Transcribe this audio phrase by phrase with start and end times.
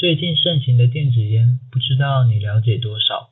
[0.00, 3.28] 最近盛行的电子烟，不知道你了解多少？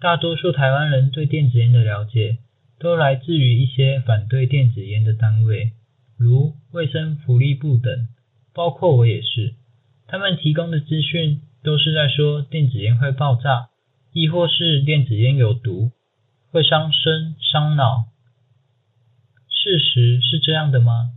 [0.00, 2.38] 大多数台湾人对电子烟的了解，
[2.78, 5.72] 都来自于一些反对电子烟的单位，
[6.16, 8.08] 如卫生福利部等，
[8.54, 9.52] 包括我也是。
[10.06, 13.68] 他们提供的资讯都是在说电子烟会爆炸，
[14.14, 15.90] 亦或是电子烟有毒，
[16.50, 18.06] 会伤身伤脑。
[19.50, 21.10] 事实是这样的吗？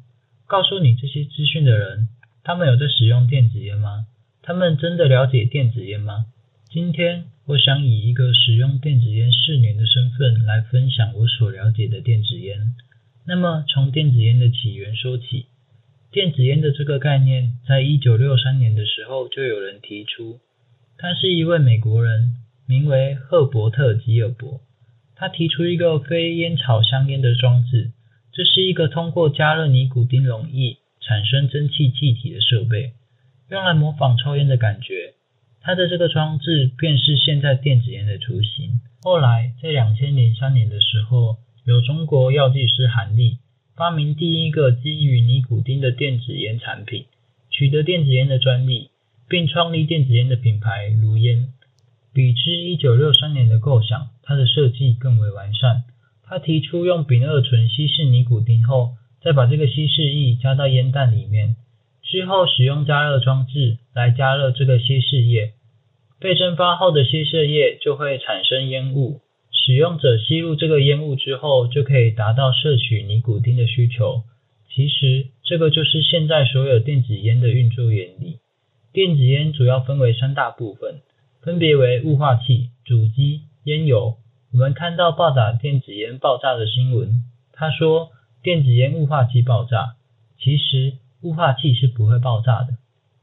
[0.47, 2.09] 告诉你这些资讯的人，
[2.43, 4.07] 他们有在使用电子烟吗？
[4.43, 6.25] 他们真的了解电子烟吗？
[6.69, 12.73] 今天我想以一个使用电子烟四年的身份来分享我所了解的电子烟。
[13.27, 15.45] 那么从电子烟的起源说起，
[16.11, 20.39] 电子烟的这个概念，在一九六三年的时候就有人提出，
[20.97, 22.33] 他是一位美国人，
[22.65, 24.61] 名为赫伯特·吉尔伯，
[25.15, 27.91] 他提出一个非烟草香烟的装置，
[28.33, 32.93] 这是一个通过加热尼古丁溶液产生蒸汽气体的设备。
[33.51, 35.13] 用来模仿抽烟的感觉，
[35.59, 38.79] 它的这个装置便是现在电子烟的雏形。
[39.03, 41.35] 后来在两千零三年的时候，
[41.65, 43.39] 由中国药剂师韩立
[43.75, 47.07] 发明第一个基于尼古丁的电子烟产品，
[47.49, 48.89] 取得电子烟的专利，
[49.27, 51.49] 并创立电子烟的品牌如烟。
[52.13, 55.83] 比之一九六三年的构想，它的设计更为完善。
[56.23, 61.57] 他提出用丙二醇稀释尼古丁后，再把这个稀释液加到烟弹里面。
[62.11, 65.53] 之后使用加热装置来加热这个稀释液，
[66.19, 69.21] 被蒸发后的稀释液就会产生烟雾。
[69.49, 74.23] 使用者吸入这个烟雾之后，就可以达到摄取尼古丁的需求。
[74.69, 78.39] 其实这个就是现在所有电子烟的运作原理。
[78.91, 80.99] 电子烟主要分为三大部分，
[81.41, 84.17] 分别为雾化器、主机、烟油。
[84.51, 88.09] 我们看到报道电子烟爆炸的新闻，他说
[88.43, 89.95] 电子烟雾化器爆炸，
[90.37, 90.95] 其实。
[91.21, 92.77] 雾化器是不会爆炸的。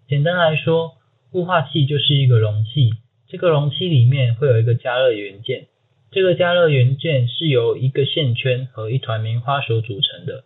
[0.09, 0.95] 简单来说，
[1.33, 2.93] 雾化器就是一个容器，
[3.27, 5.67] 这个容器里面会有一个加热元件，
[6.11, 10.45] 这个加热元件是由一个线圈和一团棉花所组成的。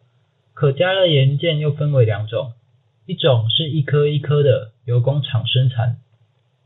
[0.54, 2.52] 可加热元件又分为两种，
[3.06, 5.98] 一种是一颗一颗的，由工厂生产，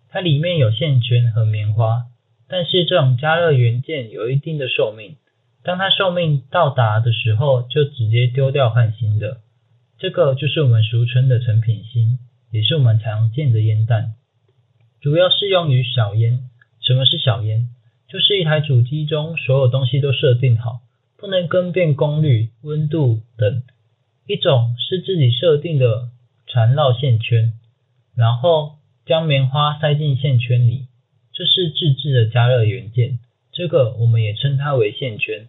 [0.09, 2.05] 它里面有线圈和棉花，
[2.49, 5.17] 但是这种加热元件有一定的寿命，
[5.63, 9.39] 当它寿命到达的时候，就直接丢掉换新的。
[9.99, 12.19] 这个就是我们俗称的成品芯，
[12.51, 14.15] 也是我们常见的烟弹，
[15.01, 16.41] 主要适用于小烟。
[16.81, 17.69] 什么是小烟？
[18.09, 20.81] 就是一台主机中所有东西都设定好，
[21.17, 23.63] 不能更变功率、温度等。
[24.27, 26.11] 一种是自己设定的
[26.47, 27.55] 缠绕线圈，
[28.15, 30.87] 然后将棉花塞进线圈里，
[31.33, 33.19] 这是自制的加热元件，
[33.53, 35.49] 这个我们也称它为线圈。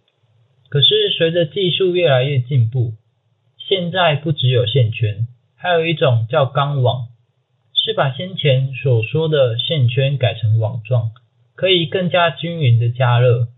[0.68, 2.94] 可是随着技术越来越进步，
[3.68, 7.08] 现在不只有线圈，还有一种叫钢网，
[7.74, 11.10] 是把先前所说的线圈改成网状，
[11.54, 13.48] 可以更加均匀的加热。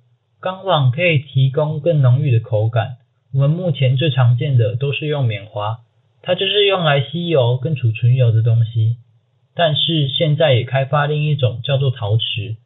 [0.40, 2.96] 钢网可以提供更浓郁的口感。
[3.32, 5.78] 我们目前最常见的都是用棉花，
[6.22, 8.96] 它就是用来吸油跟储存油的东西。
[9.54, 12.56] 但是现在也开发另一种叫做陶瓷，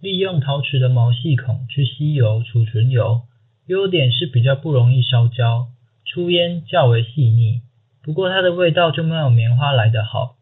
[0.00, 3.20] 利用陶瓷的毛细孔去吸油储存油，
[3.66, 5.66] 优点是比较不容易烧焦。
[6.14, 7.62] 出烟较为细腻，
[8.00, 10.36] 不过它的味道就没有棉花来得好。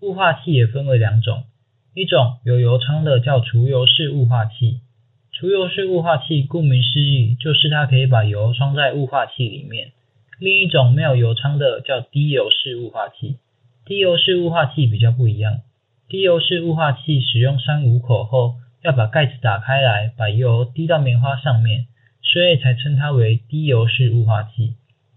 [0.00, 1.42] 雾化器也分为两种，
[1.96, 4.82] 一种有油仓的叫除油式雾化器。
[5.32, 9.90] 除油式雾化器顾名思义，就是它可以把油装在雾化器里面。
[10.38, 13.38] 另一种没有油仓的叫低油式雾化器。
[13.84, 15.62] 低油式雾化器比较不一样，
[16.08, 18.54] 低油式雾化器使用三五口后，
[18.84, 21.86] 要把盖子打开来，把油滴到棉花上面，
[22.22, 24.74] 所以才称它为低油式雾化器。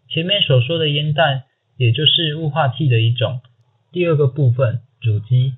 [0.10, 1.44] 前面所说的烟弹，
[1.78, 3.42] 也就是雾化器的一种。
[3.92, 5.54] 第二个部分，主机。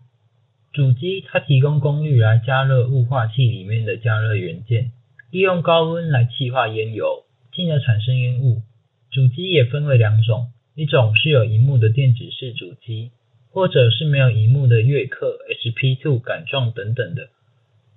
[0.74, 4.92] 主机它提供功率来加热雾化器里面的加热元件，
[5.32, 8.62] 利用高温来气化烟油，进而产生烟雾。
[9.10, 13.12] 主机也分为两种，一种是有荧幕的电子式主机，
[13.52, 17.30] 或者是没有荧幕的悦刻、SP2 杆状等等的，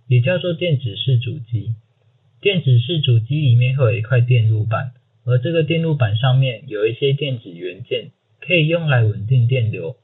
[0.07, 1.75] 也叫做电子式主机。
[2.41, 4.93] 电子式主机里面会有一块电路板。
[5.25, 8.11] 而这个电路板上面有一些电子元件，
[8.41, 9.97] 可以用来稳定电流。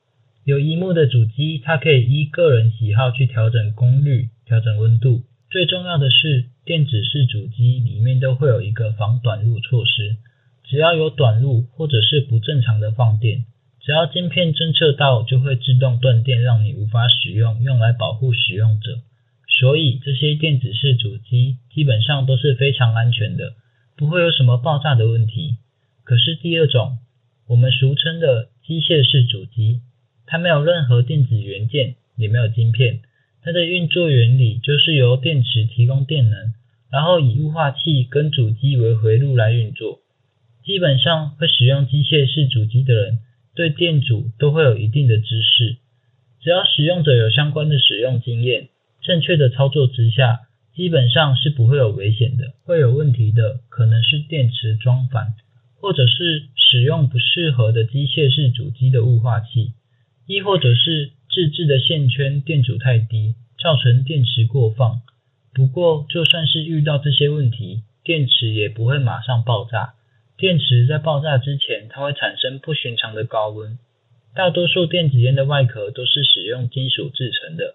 [0.45, 5.23] 有萤幕的主机，它可以依个人喜好去调整功率、调整温度。
[5.51, 10.17] 最重要的是，电子式主机里面都会有一个防短路措施，
[10.65, 13.45] 只要有短路或者是不正常的放电，
[13.81, 19.01] 只要晶片侦测到，就会自动断电，让你无法使用，用来保护使用者。
[19.59, 23.53] 所以这些电子式主机基本上都是非常安全的。
[24.01, 25.59] 不会有什么爆炸的问题。
[26.05, 26.97] 可是第二种，
[27.47, 29.83] 我们俗称的机械式主机，
[30.25, 33.01] 它没有任何电子元件，也没有晶片。
[33.43, 36.55] 它的运作原理就是由电池提供电能，
[36.91, 39.99] 然后以雾化器跟主机为回路来运作。
[40.65, 43.19] 基本上会使用机械式主机的人，
[43.55, 45.77] 对电阻都会有一定的知识。
[46.41, 48.71] 只要使用者有相关的使用经验，
[49.03, 50.41] 正确的操作之下，
[50.81, 52.55] 基本上是不会有危险的。
[52.65, 55.35] 会有问题的可能是电池装反，
[55.79, 59.75] 或者是使用不适合的机械式主机的雾化器，
[60.27, 65.03] 亦或者是自制的线圈电阻太低，造成电池过放。
[65.53, 69.93] 不过，就算是遇到这些问题，电池也不会马上爆炸。
[70.39, 73.77] 电池在爆炸之前，它会产生不寻常的高温。
[74.35, 77.75] 大多数电子烟的外壳都是使用金属制成的，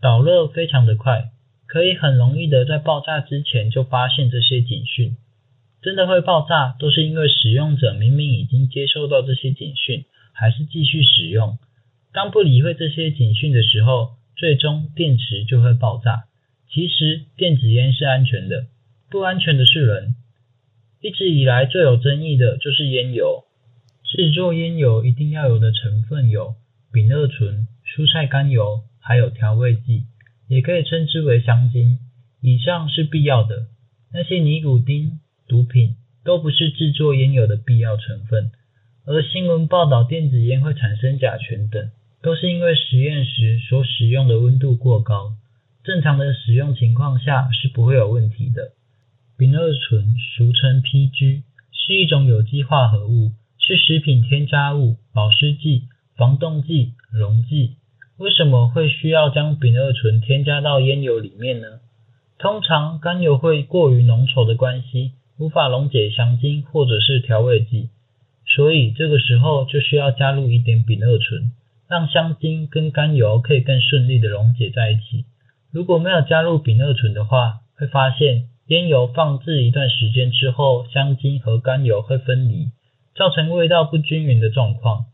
[0.00, 1.31] 导热非常的快，
[1.72, 5.16] 可以很容易的在爆炸之前就发现这些警讯。
[5.80, 10.04] 真的会爆炸，都是因为使用者明明已经接收到这些警讯，
[10.34, 11.56] 还是继续使用。
[12.12, 16.24] 当不理会这些警讯的时候，最终电池就会爆炸。
[16.70, 18.66] 其实电子烟是安全的，
[19.10, 20.14] 不安全的是人。
[21.00, 23.44] 一直以来最有争议的就是烟油。
[24.04, 26.54] 制作烟油一定要有的成分有
[26.92, 30.02] 丙二醇、蔬菜甘油，还有调味剂，
[30.52, 31.98] 也可以称之为香精。
[32.42, 33.68] 以上是必要的。
[34.12, 38.50] 那些尼古丁、毒品都不是制作烟油的必要成分。
[39.06, 41.90] 而新闻报道电子烟会产生甲醛等。
[42.22, 45.32] 都是因为实验时所使用的温度过高，
[45.82, 48.74] 正常的使用情况下是不会有问题的。
[49.36, 57.74] 丙二醇俗称 PG，是一种有机化合物，是食品添加物、保湿剂、防冻剂、溶剂。
[58.18, 61.80] 为什么会需要将丙二醇添加到烟油里面呢？
[62.38, 67.88] 通常甘油会过于浓稠的关系，无法溶解香精或者是调味剂，
[68.46, 71.52] 所以这个时候就需要加入一点丙二醇。
[71.88, 75.26] 让香精跟甘油可以更顺利的溶解在一起。
[75.70, 82.70] 如果没有加入丙二醇的话，会发现烟油放置一段时间之后，香精和甘油会分离，
[83.14, 85.04] 造成味道不均匀的状况。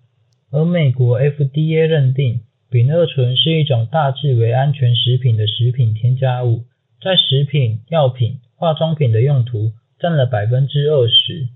[0.53, 6.65] 而美国 FDA 认定丙二醇是一种大致为安全食品的食品添加物，
[7.01, 11.49] 在食品、药品、化妆品的用途占了百分之二十。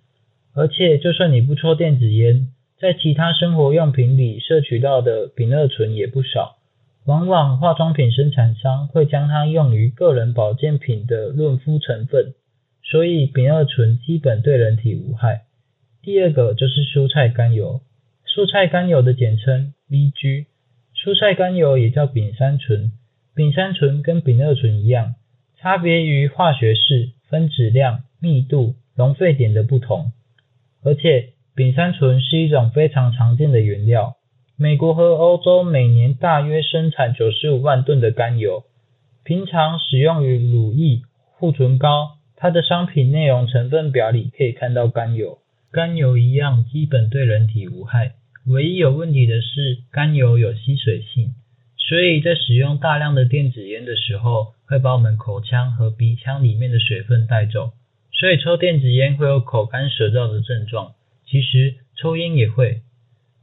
[0.55, 2.49] 而且，就算你不抽电子烟，
[2.79, 6.56] 在其他生活用品里摄取到的丙二醇也不少，
[7.05, 12.32] 往往化妆品生产商会将它用于个人保健品的润肤成分，
[12.82, 15.43] 所以丙二醇基本对人体无害。
[16.03, 17.82] 第二个就是蔬菜甘油，
[18.26, 20.47] 蔬菜甘油的简称 VG，
[21.03, 22.93] 蔬菜甘油也叫丙三醇，
[23.35, 25.17] 丙三醇跟丙二醇一样，
[25.59, 30.13] 差别于化学式、分子量、密度、熔沸点的不同，
[30.85, 31.31] 而且。
[31.55, 34.17] 丙三醇是一种非常常见的原料，
[34.57, 38.65] 美国和欧洲每年大约生产九十五万吨的甘油，
[39.23, 41.03] 平常使用于乳液、
[41.35, 42.13] 护唇膏。
[42.37, 45.41] 它的商品内容成分表里可以看到甘油，
[45.71, 48.13] 甘油一样基本对人体无害，
[48.47, 51.35] 唯一有问题的是甘油有吸水性，
[51.77, 57.72] 所以在使用大量的电子烟的时候，会把我们口腔和鼻腔里面的水分带走，
[58.13, 60.94] 所以抽电子烟会有口干舌燥的症状。
[61.25, 62.82] 其实抽烟也会。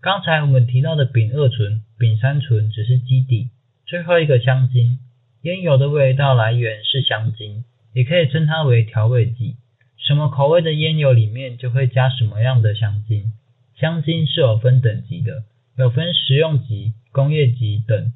[0.01, 3.49] 刚才我们提到的丙二醇、丙三醇只是基底，
[3.85, 4.99] 最后一个香精。
[5.43, 7.63] 烟油的味道来源是香精，
[7.93, 9.55] 也可以称它为调味剂。
[9.97, 13.31] 什么口味的烟油里面就会加什么样的香精。
[13.79, 15.43] 香精是有分等级的，
[15.77, 18.11] 有分食用级、工业级等。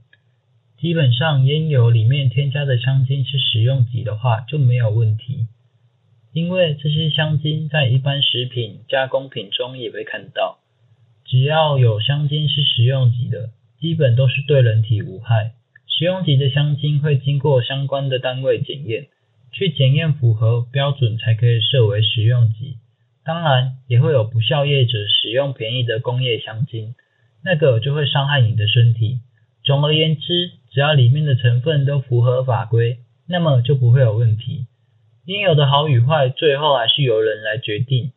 [0.77, 5.47] 基本上烟油里面添加的香精是食用级的话就没有问题。
[6.33, 10.59] 因为这些香精在一般食品加工品中也会看到，
[11.23, 15.53] 只要有香精是食用级的，基本都是对人体无害。
[15.87, 19.07] 食用级的香精会经过相关的单位检验，
[19.53, 22.79] 去检验符合标准才可以设为食用级。
[23.25, 26.93] 当然，也会有不孝业者使用便宜的工业香精，
[27.43, 29.19] 那个就会伤害你的身体。
[29.63, 34.67] 总而言之，只要里面的成分都符合法规，那么就不会有问题。
[35.25, 38.11] 烟油的好与坏，最后还是由人来决定。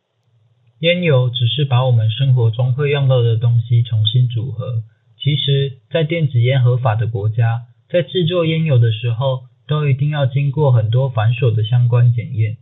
[0.79, 4.83] 烟油只是把我们生活中会用到的东西重新组合。
[5.17, 12.57] 其实，在电子烟合法的国家，在制作烟油的时候，都一定要经过很多繁琐的相关检验。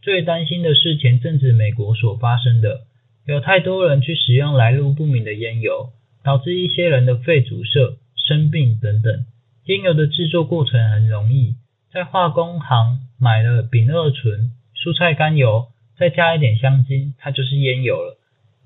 [0.00, 2.82] 最担心的是前阵子美国所发生的，
[3.26, 5.90] 有太多人去使用来路不明的烟油，
[6.24, 9.24] 导致一些人的肺阻塞、生病等等。
[9.64, 11.56] 烟油的制作过程很容易。
[11.92, 18.18] 在化工行买了丙二醇、蔬菜甘油，再加一点香精，它就是烟油了。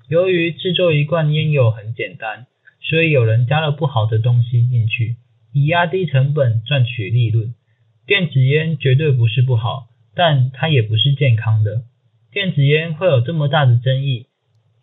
[0.09, 2.45] 由于制作一罐烟油很简单，
[2.81, 5.15] 所以有人加了不好的东西进去，
[5.53, 7.53] 以压低成本赚取利润。
[8.05, 11.83] 电子烟绝对不是不好，但它也不是健康的。
[12.31, 14.27] 电子烟会有这么大的争议，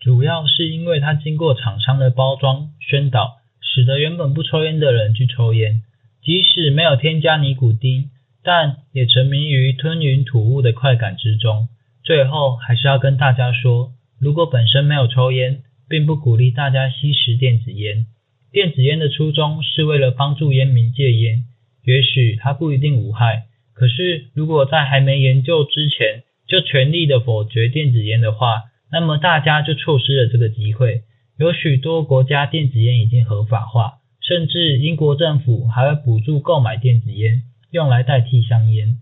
[0.01, 5.83] 主要是因为它经过厂商的包装宣导，使得原本不抽烟的人去抽烟，
[6.23, 8.11] 即使没有添加尼古丁，
[8.43, 11.69] 但也沉迷于吞云吐雾的快感之中。
[12.03, 18.07] 最后还是要跟大家说，如果本身没有抽烟，并不鼓励大家吸食电子烟。
[18.53, 21.45] 电子烟的初衷是为了帮助烟民戒烟，
[21.85, 23.47] 也许它不一定无害。
[23.81, 31.01] 可是如果在还没研究之前就全力的否决电子烟的话，那么大家就错失了这个机会。
[31.39, 38.99] 有许多国家电子烟已经合法化，甚至英国政府还会补助购买电子烟，用来代替香烟。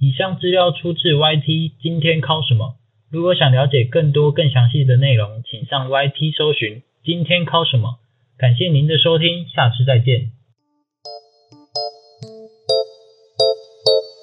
[0.00, 2.76] 以上资料出自 YT，今天考什么？
[3.10, 7.98] 如果想了解更多更详细的内容，请上 YT 搜寻今天考什么。
[8.38, 10.30] 感谢您的收听，下次再见。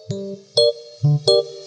[0.09, 0.39] Thank
[1.03, 1.58] you.